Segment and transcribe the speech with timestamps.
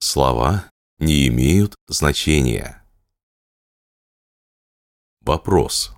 [0.00, 2.84] Слова не имеют значения.
[5.22, 5.90] Вопрос.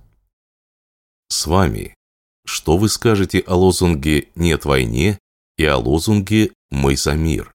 [1.29, 1.95] С вами.
[2.47, 5.19] Что вы скажете о лозунге «Нет войне»
[5.59, 7.53] и о лозунге «Мы за мир»?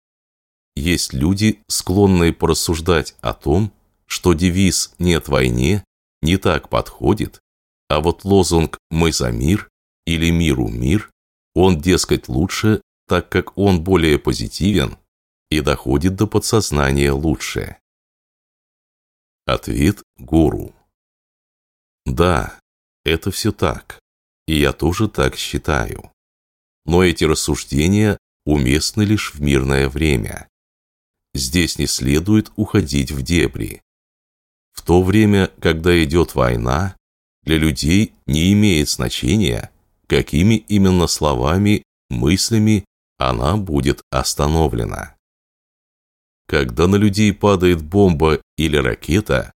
[0.75, 3.73] Есть люди, склонные порассуждать о том,
[4.05, 5.83] что девиз «Нет войне»
[6.21, 7.39] не так подходит,
[7.89, 9.67] а вот лозунг «Мы за мир»
[10.05, 11.09] или «Миру мир»
[11.55, 14.97] он, дескать, лучше, так как он более позитивен
[15.55, 17.77] и доходит до подсознания лучше.
[19.45, 20.73] Ответ гуру.
[22.05, 22.59] Да,
[23.03, 23.99] это все так,
[24.47, 26.11] и я тоже так считаю.
[26.85, 30.47] Но эти рассуждения уместны лишь в мирное время.
[31.33, 33.81] Здесь не следует уходить в дебри.
[34.71, 36.95] В то время, когда идет война,
[37.43, 39.71] для людей не имеет значения,
[40.07, 42.85] какими именно словами, мыслями
[43.17, 45.14] она будет остановлена.
[46.47, 49.51] Когда на людей падает бомба или ракета,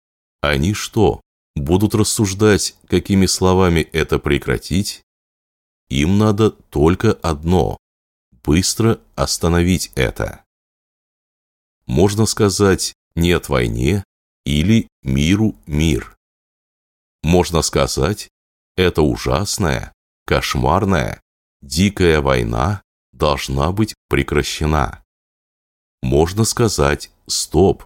[0.41, 1.21] они что,
[1.55, 5.01] будут рассуждать, какими словами это прекратить?
[5.89, 7.77] Им надо только одно–
[8.43, 10.43] быстро остановить это.
[11.87, 14.03] Можно сказать «нет войне»
[14.45, 16.15] или «миру мир».
[17.23, 18.29] Можно сказать
[18.75, 19.93] «это ужасная,
[20.25, 21.21] кошмарная,
[21.61, 25.04] дикая война должна быть прекращена»
[26.01, 27.83] можно сказать «стоп».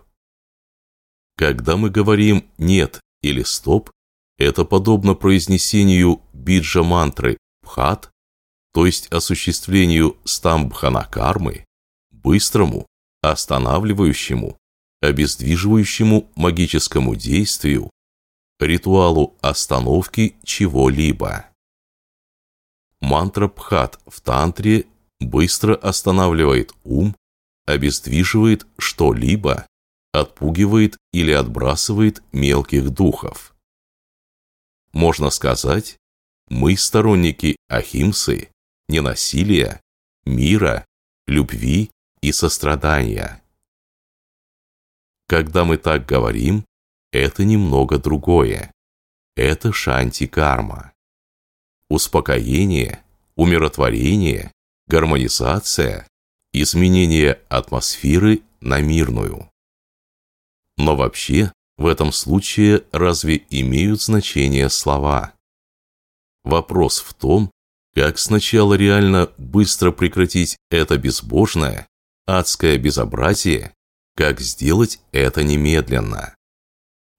[1.38, 3.92] Когда мы говорим «нет» или «стоп»,
[4.38, 8.12] это подобно произнесению биджа-мантры «пхат»,
[8.74, 11.66] то есть осуществлению стамбхана-кармы,
[12.12, 12.86] быстрому,
[13.22, 14.58] останавливающему,
[15.02, 17.90] обездвиживающему магическому действию,
[18.60, 21.46] ритуалу остановки чего-либо.
[23.00, 24.86] Мантра Пхат в тантре
[25.20, 27.16] быстро останавливает ум,
[27.70, 29.68] обездвиживает что-либо,
[30.12, 33.56] отпугивает или отбрасывает мелких духов.
[34.92, 35.98] Можно сказать,
[36.50, 38.50] мы сторонники ахимсы,
[38.88, 39.82] ненасилия,
[40.26, 40.86] мира,
[41.28, 41.92] любви
[42.22, 43.44] и сострадания.
[45.28, 46.66] Когда мы так говорим,
[47.12, 48.72] это немного другое.
[49.36, 50.92] Это шанти-карма.
[51.88, 53.04] Успокоение,
[53.36, 54.52] умиротворение,
[54.88, 56.08] гармонизация
[56.54, 59.50] изменение атмосферы на мирную.
[60.78, 65.34] Но вообще, в этом случае разве имеют значение слова?
[66.44, 67.52] Вопрос в том,
[67.94, 71.88] как сначала реально быстро прекратить это безбожное,
[72.26, 73.74] адское безобразие,
[74.16, 76.36] как сделать это немедленно.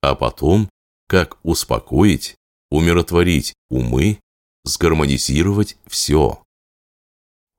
[0.03, 0.71] А потом,
[1.07, 2.37] как успокоить,
[2.71, 4.21] умиротворить умы,
[4.65, 6.43] сгармонизировать все.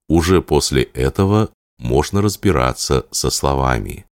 [0.08, 4.06] Уже после этого можно разбираться со словами.